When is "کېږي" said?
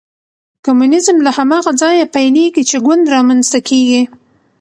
3.69-4.01